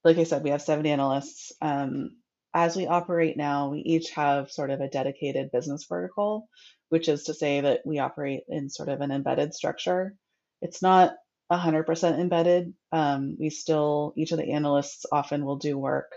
[0.05, 1.53] like I said, we have 70 analysts.
[1.63, 2.18] Um,
[2.59, 6.49] as we operate now, we each have sort of a dedicated business vertical,
[6.89, 10.17] which is to say that we operate in sort of an embedded structure.
[10.61, 11.15] It's not
[11.53, 12.75] 100% embedded.
[12.91, 16.11] Um, we still, each of the analysts often will do work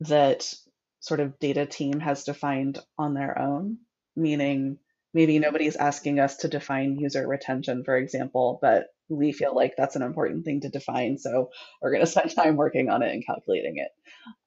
[0.00, 0.52] that
[0.98, 3.78] sort of data team has defined on their own,
[4.16, 4.78] meaning
[5.12, 9.96] maybe nobody's asking us to define user retention, for example, but we feel like that's
[9.96, 11.18] an important thing to define.
[11.18, 13.90] So we're going to spend time working on it and calculating it.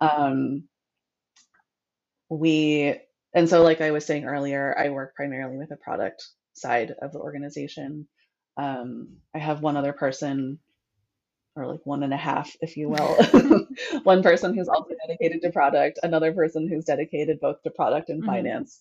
[0.01, 0.63] Um,
[2.29, 2.95] we,
[3.33, 7.13] and so like I was saying earlier, I work primarily with the product side of
[7.13, 8.07] the organization.
[8.57, 10.59] Um, I have one other person,
[11.55, 13.17] or like one and a half, if you will.
[14.03, 18.21] one person who's also dedicated to product, another person who's dedicated both to product and
[18.21, 18.31] mm-hmm.
[18.31, 18.79] finance,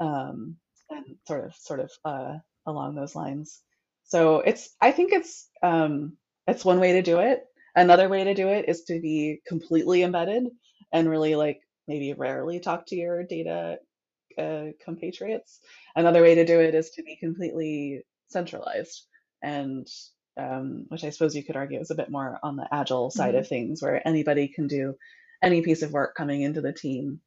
[0.00, 0.56] um,
[0.90, 3.60] and sort of sort of uh, along those lines.
[4.08, 6.16] So it's I think it's um,
[6.46, 7.44] it's one way to do it.
[7.74, 10.44] Another way to do it is to be completely embedded
[10.92, 13.78] and really like maybe rarely talk to your data
[14.38, 15.60] uh, compatriots.
[15.94, 19.06] Another way to do it is to be completely centralized
[19.42, 19.86] and
[20.38, 23.30] um, which I suppose you could argue is a bit more on the agile side
[23.30, 23.38] mm-hmm.
[23.38, 24.94] of things, where anybody can do
[25.42, 27.20] any piece of work coming into the team,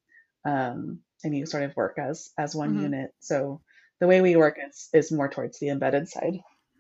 [0.46, 2.84] um, and you sort of work as as one mm-hmm.
[2.84, 3.12] unit.
[3.20, 3.62] So
[4.00, 6.40] the way we work is is more towards the embedded side.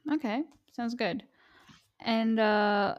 [0.09, 1.23] Okay, sounds good.
[1.99, 2.95] And uh,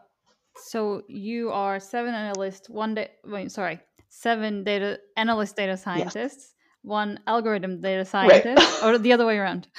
[0.57, 3.11] so you are seven analysts, one day.
[3.25, 8.83] Wait, sorry, seven data analyst, data scientists, one algorithm data scientist, right.
[8.95, 9.69] or the other way around.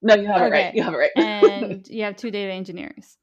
[0.00, 0.46] No, you have okay.
[0.46, 0.74] it right.
[0.74, 1.10] You have it right.
[1.16, 3.16] and you have two data engineers.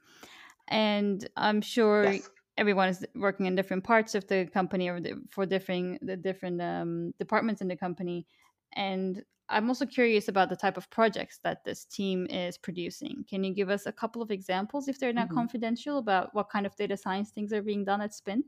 [0.68, 2.30] and I'm sure Yes.
[2.58, 6.62] everyone is working in different parts of the company or the, for different the different
[6.62, 8.26] um, departments in the company.
[8.74, 13.24] And I'm also curious about the type of projects that this team is producing.
[13.30, 16.50] Can you give us a couple of examples, if they're not hmm confidential, about what
[16.50, 18.44] kind of data science things are being done at Spin?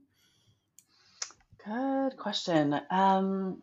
[1.63, 2.79] Good question.
[2.89, 3.61] Um,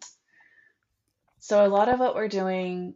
[1.40, 2.94] so a lot of what we're doing,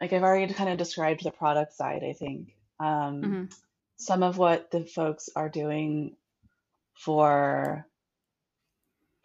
[0.00, 2.54] like I've already kind of described the product side, I think.
[2.80, 3.44] Um, hmm
[3.98, 6.16] some of what the folks are doing
[6.94, 7.86] for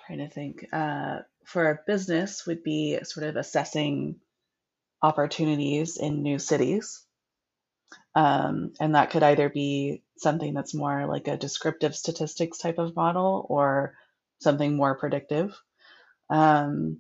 [0.06, 4.17] trying to think uh, for a business would be sort of assessing
[5.01, 7.04] opportunities in new cities.
[8.15, 12.95] Um, and that could either be something that's more like a descriptive statistics type of
[12.95, 13.95] model or
[14.39, 15.58] something more predictive.
[16.30, 16.99] Um,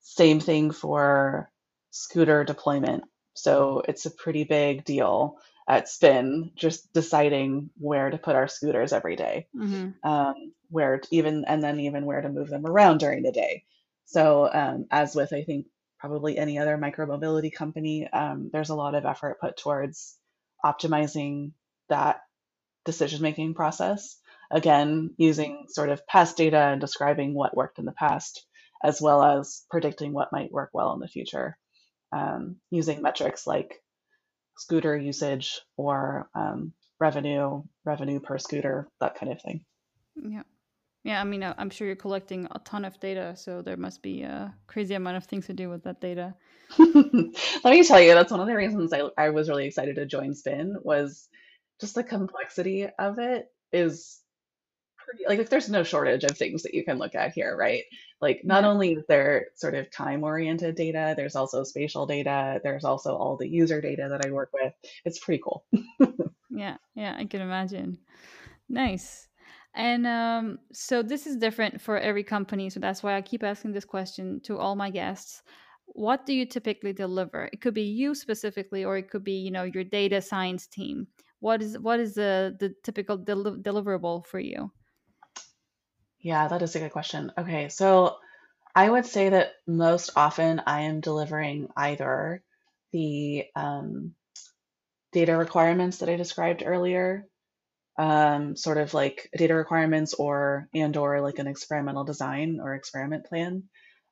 [0.00, 1.50] same thing for
[1.90, 3.04] scooter deployment.
[3.34, 8.92] So it's a pretty big deal at Spin just deciding where to put our scooters
[8.92, 12.98] every day, hmm um, where to even, and then even where to move them around
[12.98, 13.64] during the day.
[14.06, 15.66] So, um, as with, I think,
[15.98, 20.16] probably any other micromobility company, um, there's a lot of effort put towards
[20.64, 21.52] optimizing
[21.88, 22.22] that
[22.84, 24.16] decision making process.
[24.50, 28.44] Again, using sort of past data and describing what worked in the past,
[28.82, 31.56] as well as predicting what might work well in the future,
[32.12, 33.80] um, using metrics like
[34.56, 39.64] scooter usage or um, revenue, revenue per scooter, that kind of thing.
[40.16, 40.42] Yeah.
[41.04, 44.02] Yeah, I mean, uh, I'm sure you're collecting a ton of data, so there must
[44.02, 46.34] be a crazy amount of things to do with that data.
[46.78, 46.94] Let
[47.64, 50.34] me tell you, that's one of the reasons I, I was really excited to join
[50.34, 51.28] Spin was
[51.80, 54.21] just the complexity of it is
[55.12, 57.84] pretty like there's no shortage of things that you can look at here, right?
[58.20, 58.70] Like not Yeah.
[58.70, 63.48] only is there sort of time-oriented data, there's also spatial data, there's also all the
[63.48, 64.72] user data that I work with.
[65.04, 65.64] It's pretty cool.
[66.50, 67.98] Yeah, yeah, I can imagine.
[68.68, 69.28] Nice.
[69.74, 72.70] And um, so this is different for every company.
[72.70, 75.42] So that's why I keep asking this question to all my guests.
[75.86, 77.50] What do you typically deliver?
[77.52, 81.08] It could be you specifically, or it could be, you know, your data science team.
[81.40, 84.72] What is what is the the typical del- deliverable for you?
[86.22, 87.32] Yeah, that is a good question.
[87.36, 88.16] Okay, so
[88.74, 92.42] I would say that most often I am delivering either
[92.92, 94.14] the um,
[95.12, 97.26] data requirements that I described earlier,
[97.98, 103.26] um, sort of like data requirements or and or like an experimental design or experiment
[103.26, 103.64] plan.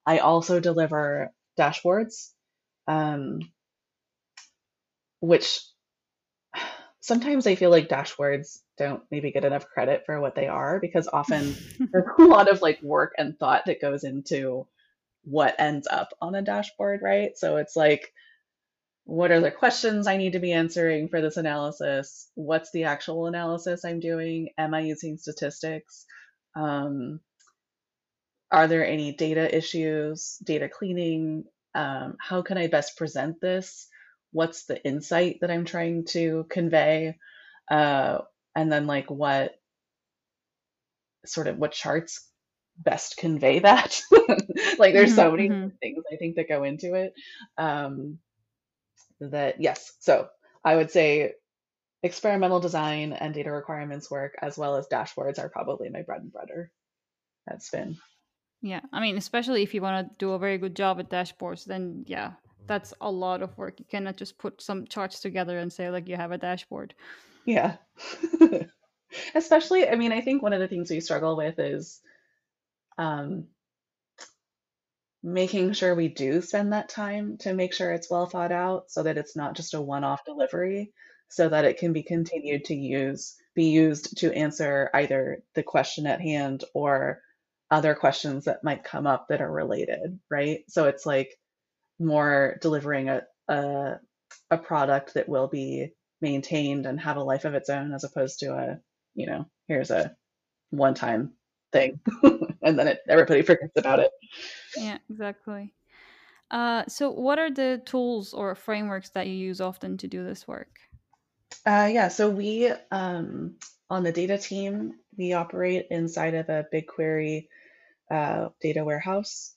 [0.07, 2.31] I also deliver dashboards,
[2.89, 3.41] um,
[5.21, 5.61] which
[7.01, 11.07] sometimes I feel like dashboards don't maybe get enough credit for what they are because
[11.13, 11.55] often
[11.93, 14.67] there's a lot of like work and thought that goes into
[15.23, 17.37] what ends up on a dashboard, right?
[17.37, 18.11] So it's like,
[19.05, 22.31] what are the questions I need to be answering for this analysis?
[22.35, 24.49] What's the actual analysis I'm doing?
[24.57, 26.07] Am I using statistics?
[26.57, 27.21] Um,
[28.51, 31.45] are there any data issues, data cleaning?
[31.75, 33.89] Um, how can I best present this?
[34.33, 37.17] What's the insight that I'm trying to convey?
[37.71, 38.21] Uh,
[38.57, 39.55] and then like what
[41.27, 42.29] sort of what charts
[42.79, 44.01] best convey that?
[44.79, 47.15] like there's hmm so many hmm things I think that go into it.
[47.59, 48.19] Um,
[49.21, 50.29] that yes, so
[50.65, 51.35] I would say
[52.03, 56.33] experimental design and data requirements work as well as dashboards are probably my bread and
[56.33, 56.73] butter
[57.47, 57.97] that's been
[58.63, 61.65] Yeah, I mean, especially if you want to do a very good job at dashboards,
[61.65, 62.33] then yeah,
[62.67, 63.79] that's a lot of work.
[63.79, 66.95] You cannot just put some charts together and say like you have a dashboard.
[67.51, 67.77] Yeah.
[69.35, 72.01] Especially, I mean, I think one of the things we struggle with is
[72.99, 73.49] um,
[75.23, 79.03] making sure we do spend that time to make sure it's well thought out so
[79.03, 80.93] that it's not just a one-off delivery,
[81.29, 86.07] so that it can be continued to use, be used to answer either the question
[86.07, 87.21] at hand or
[87.71, 90.61] other questions that might come up that are related, right?
[90.69, 91.37] So it's like
[91.99, 93.99] more delivering a a,
[94.51, 98.41] a product that will be maintained and have a life of its own as opposed
[98.41, 98.81] to a,
[99.15, 100.15] you know, here's a
[100.71, 101.33] one-time
[101.73, 102.01] thing
[102.63, 104.11] and then it, everybody forgets about it.
[104.77, 105.73] Yeah, exactly.
[106.51, 110.49] Uh, so what are the tools or frameworks that you use often to do this
[110.49, 110.79] work?
[111.65, 113.57] Uh, yeah, so we um,
[113.89, 117.49] on the data team, we operate inside of a BigQuery
[118.11, 119.55] uh, data warehouse.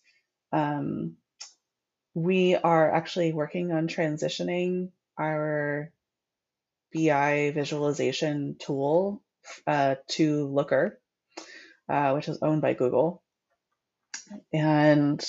[0.52, 1.16] Um,
[2.14, 5.92] we are actually working on transitioning our
[6.94, 9.22] BI visualization tool
[9.68, 11.00] uh, to Looker,
[11.90, 13.22] uh, which is owned by Google.
[14.52, 15.20] And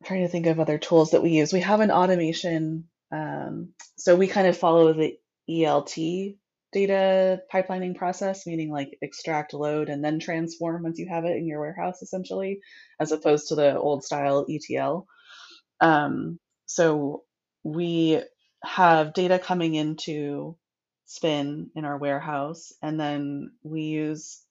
[0.00, 1.52] I'm trying to think of other tools that we use.
[1.52, 2.88] We have an automation.
[3.12, 6.36] Um, so we kind of follow the ELT
[6.72, 11.46] data pipelining process, meaning like extract, load, and then transform once you have it in
[11.46, 12.60] your warehouse, essentially,
[13.00, 15.06] as opposed to the old style ETL.
[15.80, 17.24] Um, so
[17.64, 18.22] we
[18.64, 20.56] have data coming into
[21.06, 24.42] Spin in our warehouse, and then we use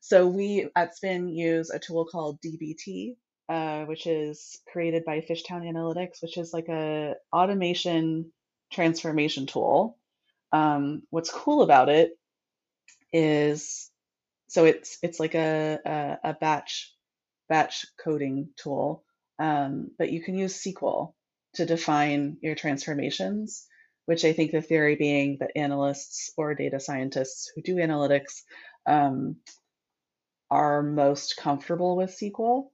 [0.00, 3.16] so we at Spin use a tool called DBT,
[3.48, 8.32] uh, which is created by Fishtown Analytics, which is like a automation
[8.72, 9.98] transformation tool.
[10.52, 12.18] Um, what's cool about it
[13.12, 13.90] is
[14.48, 16.94] so it's it's like a a, a batch
[17.48, 19.04] batch coding tool,
[19.38, 21.12] um, but you can use SQL
[21.54, 23.66] to define your transformations.
[24.06, 28.40] Which I think the theory being that analysts or data scientists who do analytics
[28.86, 29.36] um,
[30.50, 32.70] are most comfortable with SQL,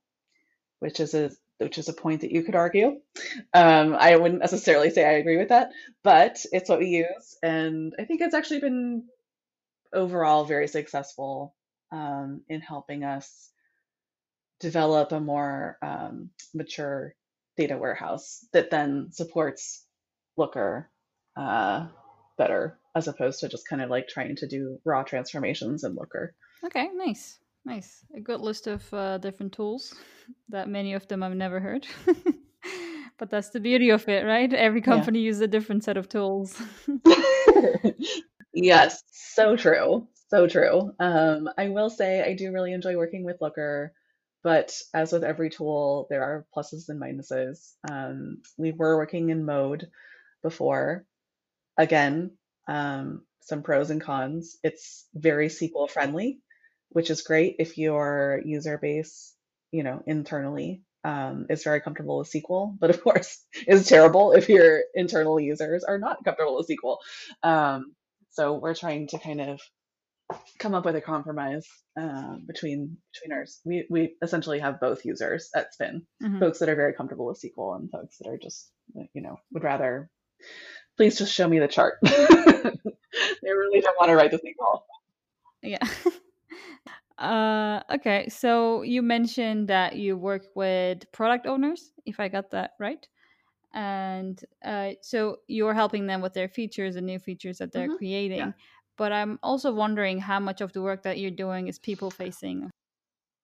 [0.78, 3.00] which is a which is a point that you could argue.
[3.52, 5.70] Um, I wouldn't necessarily say I agree with that,
[6.02, 9.04] but it's what we use, and I think it's actually been
[9.92, 11.54] overall very successful
[11.92, 13.50] um, in helping us
[14.60, 17.14] develop a more um, mature
[17.56, 19.84] data warehouse that then supports
[20.36, 20.90] Looker
[21.36, 21.86] uh,
[22.36, 26.34] better, as opposed to just kind of like trying to do raw transformations in Looker.
[26.64, 27.38] Okay, nice.
[27.64, 28.04] Nice.
[28.14, 29.94] A good list of uh, different tools
[30.48, 31.86] that many of them I've never heard.
[33.18, 34.52] but that's the beauty of it, right?
[34.52, 35.26] Every company yeah.
[35.26, 36.60] uses a different set of tools.
[38.52, 40.08] yes, so true.
[40.28, 40.92] So true.
[40.98, 43.92] Um, I will say I do really enjoy working with Looker,
[44.44, 47.72] but as with every tool, there are pluses and minuses.
[47.90, 49.88] Um, we were working in mode
[50.44, 51.04] before.
[51.76, 52.36] Again,
[52.68, 54.56] um, some pros and cons.
[54.62, 56.38] It's very SQL friendly
[56.94, 59.34] which is great if your user base,
[59.72, 64.48] you know, internally um, is very comfortable with SQL, but of course is terrible if
[64.48, 66.98] your internal users are not comfortable with SQL.
[67.42, 67.94] Um,
[68.30, 69.60] so we're trying to kind of
[70.58, 71.66] come up with a compromise
[72.00, 73.60] uh, between between ours.
[73.64, 76.38] We we essentially have both users at Spin, mm-hmm.
[76.40, 78.70] folks that are very comfortable with SQL and folks that are just
[79.12, 80.10] you know would rather
[80.96, 81.94] please just show me the chart.
[82.02, 84.80] they really don't want to write the SQL.
[85.62, 85.78] Yeah.
[87.16, 92.72] Uh, okay, so you mentioned that you work with product owners, if I got that
[92.80, 93.06] right.
[93.72, 97.96] And uh, so you're helping them with their features and new features that they're mm-hmm.
[97.96, 98.38] creating.
[98.38, 98.52] Yeah.
[98.96, 102.70] But I'm also wondering how much of the work that you're doing is people facing.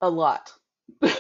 [0.01, 0.53] A lot.
[1.03, 1.11] um,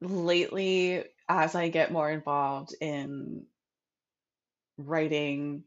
[0.00, 3.46] lately, as I get more involved in
[4.76, 5.64] writing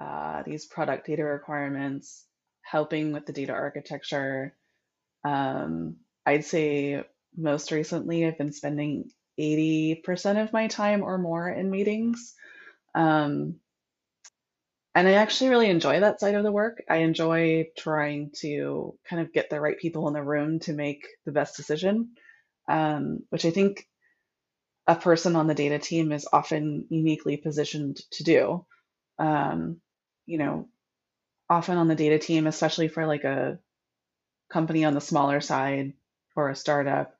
[0.00, 2.24] uh, these product data requirements,
[2.62, 4.54] helping with the data architecture.
[5.24, 7.04] Um, I'd say
[7.36, 12.34] most recently, I've been spending 80% of my time or more in meetings.
[12.94, 13.56] Um,
[14.96, 16.82] and I actually really enjoy that side of the work.
[16.88, 21.06] I enjoy trying to kind of get the right people in the room to make
[21.26, 22.14] the best decision,
[22.66, 23.86] um, which I think
[24.86, 28.66] a person on the data team is often uniquely positioned to do.
[29.18, 29.82] Um,
[30.24, 30.66] you know,
[31.50, 33.58] often on the data team, especially for like a
[34.50, 35.92] company on the smaller side
[36.36, 37.14] or a startup,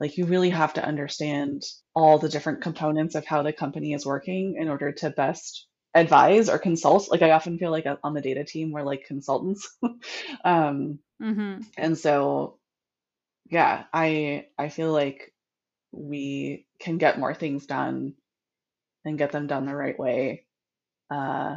[0.00, 1.62] like you really have to understand
[1.94, 6.48] all the different components of how the company is working in order to best advise
[6.48, 7.10] or consult.
[7.10, 9.76] Like I often feel like on the data team, we're like consultants.
[10.44, 11.62] um, mm-hmm.
[11.76, 12.58] And so,
[13.50, 15.32] yeah, I I feel like
[15.92, 18.14] we can get more things done
[19.04, 20.44] and get them done the right way
[21.10, 21.56] uh,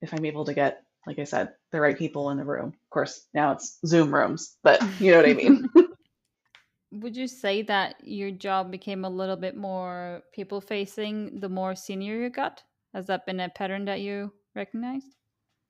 [0.00, 2.68] if I'm able to get like I said, the right people in the room.
[2.68, 5.68] Of course, now it's Zoom rooms, but you know what I mean.
[6.92, 11.74] Would you say that your job became a little bit more people facing the more
[11.74, 12.62] senior you got?
[12.96, 15.14] Has that been a pattern that you recognized?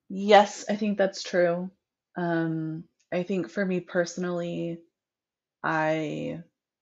[0.07, 1.69] Yes, I think that's true.
[2.17, 4.79] Um, I think for me personally,
[5.61, 6.39] I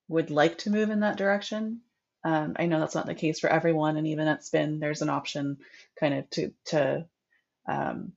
[0.07, 1.81] would like to move in that direction.
[2.23, 5.09] Um, I know that's not the case for everyone, and even at Spin, there's an
[5.09, 5.57] option
[5.99, 7.07] kind of to to
[7.67, 8.11] um,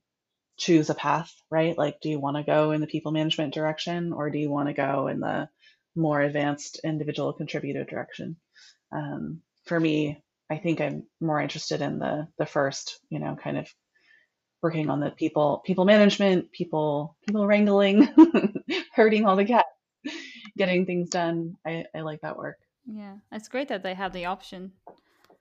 [0.55, 1.75] choose a path, right?
[1.75, 4.67] Like, do you want to go in the people management direction or do you want
[4.67, 5.49] to go in the
[5.95, 8.35] more advanced individual contributor direction?
[8.91, 13.57] Um, for me, I think I'm more interested in the the first, you know, kind
[13.57, 13.67] of
[14.61, 18.07] working on the people people management, people people wrangling,
[18.93, 19.69] herding all the cats,
[20.57, 21.55] getting things done.
[21.65, 22.57] I, I like that work.
[22.85, 24.71] Yeah, it's great that they have the option.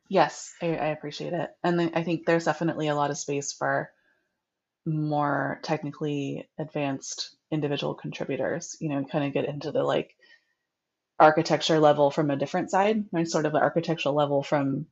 [0.09, 3.91] Yes, I, I appreciate it, and I think there's definitely a lot of space for
[4.87, 10.15] more technically advanced individual contributors, you know, kind of get into the like
[11.19, 13.29] architecture level from a different side, right?
[13.29, 14.87] Sort of the architectural level from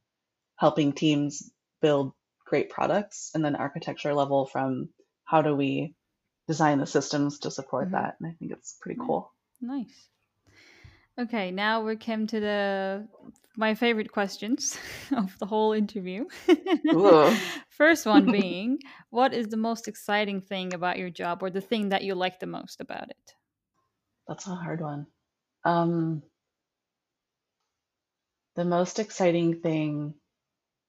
[0.57, 1.50] helping teams
[1.80, 2.12] build
[2.44, 4.88] great products, and then architecture level from
[5.24, 5.94] how do we
[6.48, 7.92] design the systems to support Mhm.
[7.92, 8.16] that.
[8.20, 9.32] And I think it's pretty cool.
[9.61, 10.09] Nice.
[11.18, 13.09] Okay, now we came to the
[13.57, 14.78] my favorite questions
[15.12, 16.26] of the whole interview.
[17.70, 18.78] First one being,
[19.11, 22.38] what is the most exciting thing about your job or the thing that you like
[22.38, 23.34] the most about it?
[24.28, 25.07] That's a hard one.
[25.64, 26.22] Um,
[28.57, 30.14] the most exciting thing,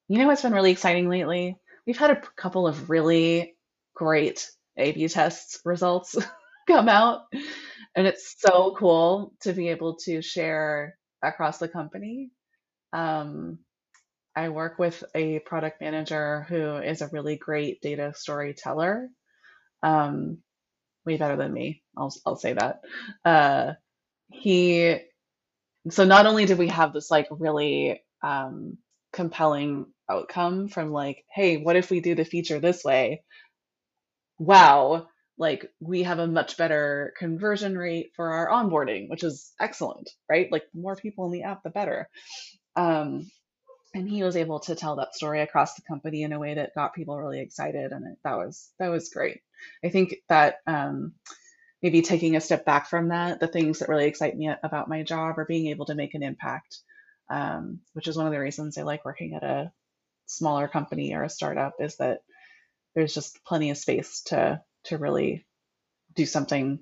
[0.08, 1.58] you know what's been really exciting lately?
[1.86, 3.56] We've had a couple of really
[3.96, 6.16] great A/B tests results
[6.68, 7.22] come out,
[7.96, 12.32] and it's so cool to be able to share across the company.
[12.94, 13.60] Um,
[14.36, 19.10] I work with a product manager who is a really great data storyteller,
[19.84, 20.40] um,
[21.06, 21.84] way better than me.
[21.98, 22.82] I'll I'll say that.
[23.26, 23.74] Uh,
[24.32, 25.00] he
[25.90, 28.78] so not only did we have this like really um,
[29.14, 33.24] compelling outcome from like, hey, what if we do the feature this way?
[34.40, 40.10] Wow, like we have a much better conversion rate for our onboarding, which is excellent,
[40.30, 40.52] right?
[40.52, 42.10] Like the more people in the app, the better.
[42.76, 43.30] Um,
[43.94, 46.76] and he was able to tell that story across the company in a way that
[46.76, 49.42] got people really excited, and it, that was that was great.
[49.84, 51.14] I think that um,
[51.82, 55.04] maybe taking a step back from that, the things that really excite me about my
[55.04, 56.78] job are being able to make an impact,
[57.30, 59.72] um, which is one of the reasons I like working at a
[60.28, 62.20] smaller company or a startup is that
[62.96, 65.46] there's just plenty of space to to really
[66.16, 66.80] do something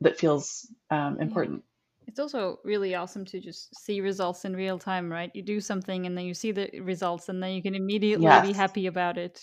[0.00, 1.62] that feels um, important.
[2.06, 5.30] It's also really awesome to just see results in real time, right?
[5.34, 8.52] You do something and then you see the results and then you can immediately be
[8.52, 9.40] happy about it.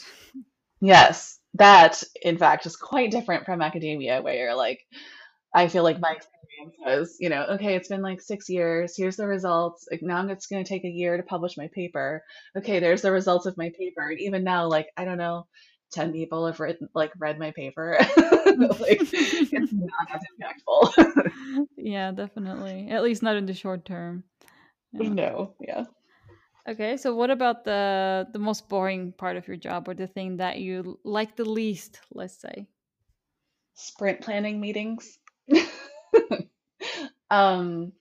[0.81, 4.85] Yes, that in fact is quite different from academia, where you're like,
[5.53, 8.95] I feel like my experience was, you know, okay, it's been like six years.
[8.95, 9.87] Here's the results.
[9.89, 12.23] Like now it's going to take a year to publish my paper.
[12.57, 14.09] Okay, there's the results of my paper.
[14.09, 15.47] And even now, like I don't know,
[15.91, 17.97] ten people have written like read my paper.
[18.45, 21.65] like it's not as impactful.
[21.77, 22.89] yeah, definitely.
[22.89, 24.23] At least not in the short term.
[24.91, 25.09] Yeah.
[25.09, 25.85] no, yeah.
[26.67, 30.37] Okay, so what about the the most boring part of your job or the thing
[30.37, 32.67] that you like the least, let's say?
[33.73, 35.17] Sprint planning meetings.
[37.31, 37.93] Um,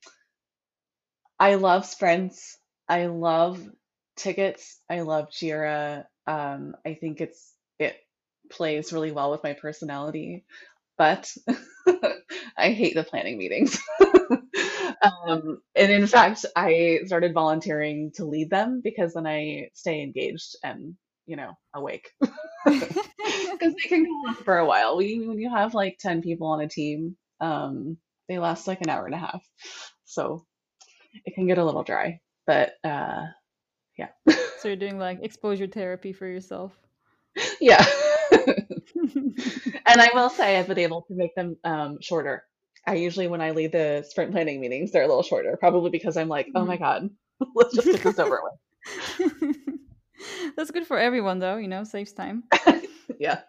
[1.39, 2.59] I love sprints.
[2.89, 3.61] I love
[4.17, 4.81] tickets.
[4.91, 6.05] I love Jira.
[6.27, 7.97] Um, I think it's it
[8.51, 10.45] plays really well with my personality,
[10.99, 11.33] but
[12.59, 13.79] I hate the planning meetings.
[15.03, 20.57] Um, and in fact, I started volunteering to lead them because then I stay engaged
[20.65, 22.11] and, you know, awake.
[22.65, 24.97] Because they can go on for a while.
[24.97, 27.99] We, when you have like 10 people on a team, um,
[28.29, 29.43] they last like an hour and a half.
[30.05, 30.47] So
[31.25, 32.21] it can get a little dry.
[32.47, 33.27] But uh,
[33.97, 34.09] yeah.
[34.59, 36.73] so you're doing like exposure therapy for yourself.
[37.61, 37.85] Yeah.
[39.89, 42.45] And I will say I've been able to make them um, shorter.
[42.87, 46.19] I usually, when I lead the sprint planning meetings, they're a little shorter, probably because
[46.19, 47.09] I'm like, oh my God,
[47.55, 49.57] let's just get this over with.
[50.57, 51.57] That's good for everyone, though.
[51.57, 52.45] You know, saves time.
[53.19, 53.41] Yeah.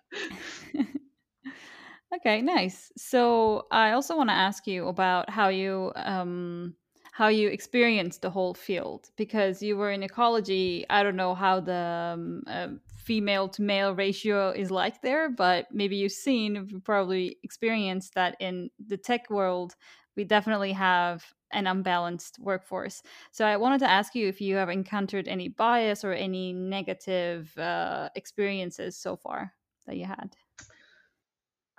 [2.15, 2.91] Okay, nice.
[2.97, 6.75] So I also want to ask you about how you um
[7.11, 10.85] how you experienced the whole field because you were in ecology.
[10.89, 15.67] I don't know how the um, uh, female to male ratio is like there, but
[15.71, 19.75] maybe you've seen, you've probably experienced that in the tech world,
[20.15, 23.01] we definitely have an unbalanced workforce.
[23.31, 27.57] So I wanted to ask you if you have encountered any bias or any negative
[27.57, 29.55] uh, experiences so far
[29.87, 30.35] that you had.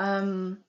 [0.01, 0.65] Um,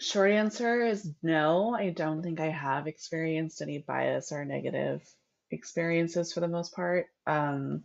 [0.00, 1.74] short answer is no.
[1.74, 5.02] I don't think I have experienced any bias or negative
[5.50, 7.06] experiences for the most part.
[7.26, 7.84] Um,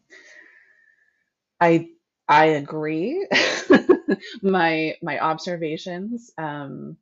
[1.61, 1.89] I
[2.27, 3.27] I agree.
[4.41, 6.97] My my observations um,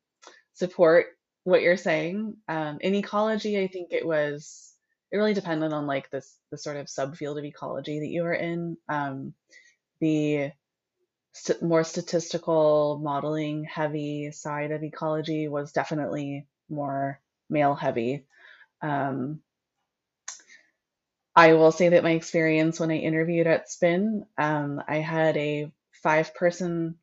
[0.54, 1.08] support
[1.46, 2.36] what you're saying.
[2.50, 4.74] Um, in ecology, I think it was
[5.12, 8.34] it really depended on like this the sort of subfield of ecology that you were
[8.34, 8.78] in.
[8.90, 9.34] Um,
[10.02, 10.52] the
[11.38, 18.26] st- more statistical modeling heavy side of ecology was definitely more male heavy.
[18.82, 19.42] Um,
[21.36, 25.72] I will say that my experience when I interviewed at Spin, um, I had a
[26.04, 26.98] five person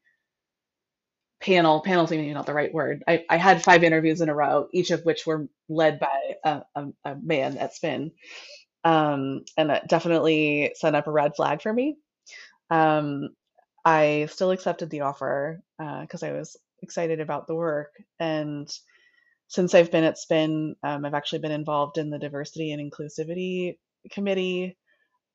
[1.41, 3.05] panel, panel's maybe not the right word.
[3.09, 6.63] I, I had five interviews in a row, each of which were led by a,
[6.75, 8.13] a, a man at Spin.
[8.85, 11.97] Um, and that definitely set up a red flag for me.
[12.71, 13.31] Um,
[13.85, 17.93] I still accepted the offer because I was excited about the work.
[18.21, 18.69] And
[19.49, 23.79] since I've been at Spin, um, I've actually been involved in the diversity and inclusivity
[24.11, 24.77] committee.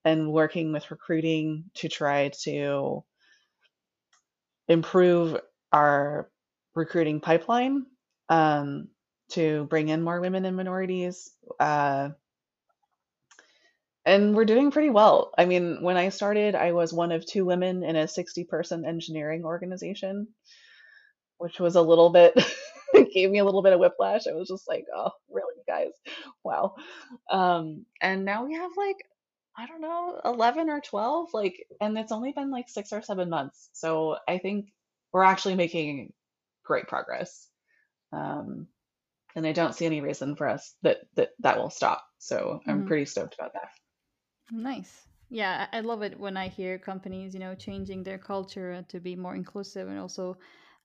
[0.06, 3.04] and working with recruiting to try to
[4.68, 5.40] improve
[5.72, 6.30] our
[6.76, 7.86] recruiting pipeline
[8.30, 8.88] um,
[9.32, 11.32] to bring in more women and minorities.
[11.60, 12.10] Uh,
[14.06, 15.32] and we're doing pretty well.
[15.38, 18.86] I mean, when I started, I was one of two women in a 60 person
[18.86, 20.28] engineering organization,
[21.38, 22.34] which was a little bit,
[22.94, 24.28] it gave me a little bit of whiplash.
[24.28, 25.92] I was just like, oh, really, guys?
[26.44, 26.76] Wow.
[27.30, 28.98] Um, and now we have like,
[29.58, 33.30] I don't know, 11 or 12, like, and it's only been like six or seven
[33.30, 33.70] months.
[33.74, 34.68] So I think
[35.14, 36.14] we're actually making
[36.64, 37.48] great progress.
[38.14, 38.68] Um,
[39.36, 42.04] and I don't see any reason for us that that, that will stop.
[42.20, 42.88] So I'm Mhm.
[42.88, 43.70] pretty stoked about that.
[44.52, 45.08] Nice.
[45.30, 49.00] Yeah, I I love it when I hear companies, you know, changing their culture to
[49.00, 50.38] be more inclusive and also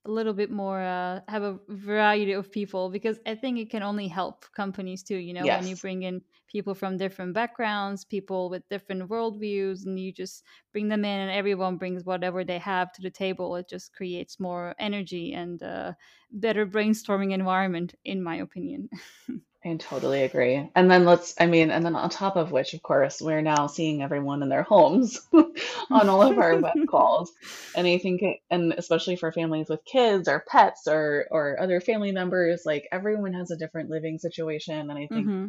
[0.06, 3.82] a little bit more uh, have a variety of people because I think it can
[3.82, 5.16] only help companies too.
[5.16, 9.86] You know, when you Yes, bring in people from different backgrounds, people with different worldviews,
[9.86, 13.56] and you just bring them in, and everyone brings whatever they have to the table.
[13.56, 15.94] It just creates more energy and uh,
[16.30, 18.90] better brainstorming environment, in my opinion.
[19.64, 20.70] I totally agree.
[20.76, 23.66] And then let's, I mean, and then on top of which, of course, we're now
[23.66, 25.20] seeing everyone in their homes
[25.90, 27.32] on all of our web calls.
[27.74, 31.80] And I think, it, and especially for families with kids or pets or or other
[31.80, 34.90] family members, like everyone has a different living situation.
[34.90, 35.46] And I think hmm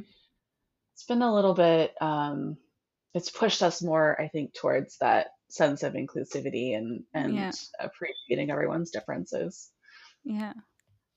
[0.94, 2.58] it's been a little bit, um,
[3.14, 8.52] it's pushed us more, I think, towards that sense of inclusivity and and Yeah, appreciating
[8.52, 9.72] everyone's differences.
[10.24, 10.54] yeah.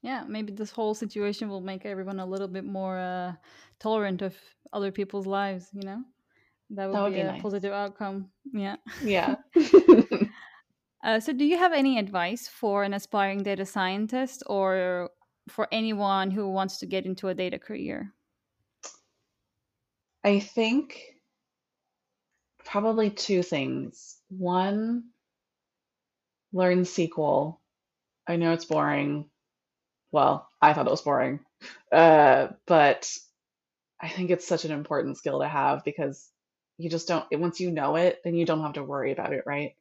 [0.02, 3.32] Yeah maybe this whole situation will make everyone a little bit more uh,
[3.78, 4.36] tolerant of
[4.72, 6.02] other people's lives you know
[6.70, 7.42] that That would would be be a nice.
[7.42, 9.36] positive outcome yeah Yeah.
[11.04, 15.10] uh, so do you have any advice for an aspiring data scientist or
[15.48, 18.12] for anyone who wants to get into a data career
[20.22, 21.16] I think
[22.64, 24.20] probably two things.
[24.28, 25.10] One,
[26.52, 27.58] learn SQL.
[28.26, 29.30] I know it's boring.
[30.12, 31.40] Well, I thought it was boring.
[31.92, 33.10] Uh, but
[34.00, 36.30] I think it's such an important skill to have because
[36.78, 39.44] you just don't, once you know it, then you don't have to worry about it,
[39.46, 39.74] right?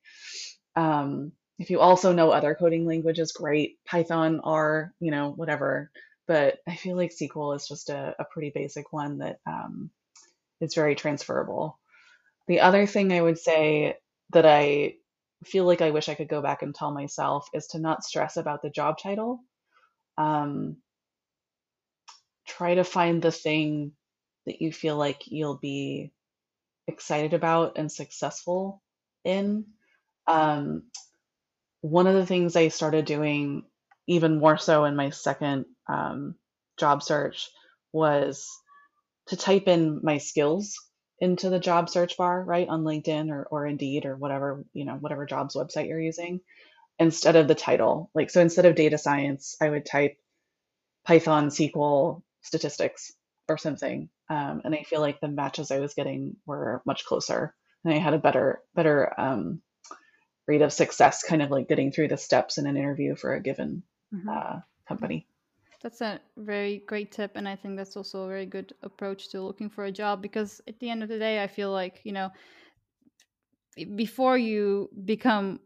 [0.75, 3.77] Um, if you also know other coding languages, great.
[3.85, 5.91] Python, R, you know, whatever.
[6.27, 9.91] But I feel like SQL is just a, a pretty basic one that um,
[10.61, 11.79] is very transferable.
[12.47, 13.97] The other thing I would say
[14.31, 14.95] that I
[15.45, 18.37] feel like I wish I could go back and tell myself is to not stress
[18.37, 19.41] about the job title.
[20.17, 20.77] Um,
[22.47, 23.91] try to find the thing
[24.45, 26.11] that you feel like you'll be
[26.87, 28.81] excited about and successful
[29.23, 29.65] in.
[30.27, 30.83] Um,
[31.81, 33.63] one of the things I started doing
[34.07, 36.35] even more so in my second um,
[36.77, 37.49] job search
[37.91, 38.47] was
[39.27, 40.75] to type in my skills
[41.19, 44.95] into the job search bar, right, on LinkedIn or, or Indeed or whatever, you know,
[44.95, 46.41] whatever jobs website you're using,
[46.99, 48.09] instead of the title.
[48.13, 50.17] Like, so instead of data science, I would type
[51.05, 53.13] Python, SQL, statistics,
[53.49, 54.09] or something.
[54.29, 57.97] Um, and I feel like the matches I was getting were much closer, and I
[57.97, 59.61] had a better better um,
[60.47, 63.41] rate of success, kind of like getting through the steps in an interview for a
[63.41, 65.27] given hmm uh, company.
[65.81, 69.41] That's a very great tip, and I think that's also a very good approach to
[69.41, 72.11] looking for a job because at the end of the day, I feel like you
[72.11, 72.31] know
[73.95, 75.59] before you become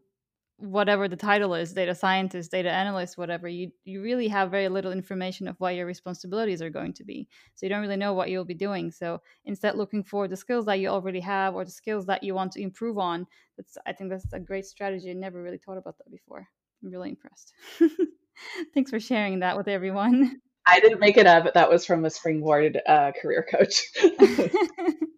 [0.62, 4.92] whatever the title is data scientist data analyst whatever you you really have very little
[4.92, 7.28] information of what your responsibilities are going to be.
[7.54, 8.90] So you don't really know what you'll be doing.
[8.92, 12.34] So instead looking for the skills that you already have or the skills that you
[12.34, 15.10] want to improve on that's i think that's a great strategy.
[15.10, 16.46] I never really thought about that before.
[16.82, 17.52] I'm really impressed.
[18.74, 20.40] Thanks for sharing that with everyone.
[20.66, 21.54] I didn't make it up.
[21.54, 23.84] That was from a Springboard uh, career coach.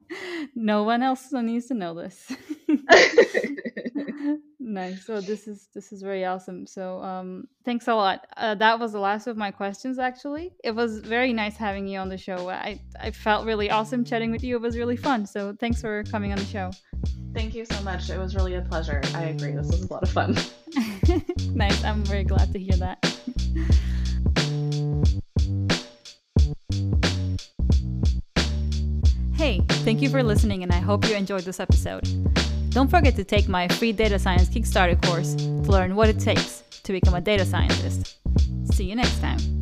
[0.55, 2.33] no one else needs to know this.
[4.75, 5.05] Nice.
[5.05, 6.67] So this is this is very awesome.
[6.67, 8.27] So um thanks a lot.
[8.37, 10.53] Uh, that was the last of my questions actually.
[10.65, 12.49] It was very nice having you on the show.
[12.49, 14.57] I i felt really awesome chatting with you.
[14.57, 15.27] It was really fun.
[15.27, 16.71] So thanks for coming on the show.
[17.35, 18.09] Thank you so much.
[18.09, 19.03] It was really a pleasure.
[19.15, 19.53] I agree.
[19.53, 20.37] This was a lot of fun.
[21.55, 21.85] nice.
[21.85, 22.99] I'm very glad to hear that
[29.45, 32.09] Hey, thank you for listening, and I hope you enjoyed this episode.
[32.71, 36.63] Don't forget to take my free data science Kickstarter course to learn what it takes
[36.83, 38.17] to become a data scientist.
[38.73, 39.54] See you next time.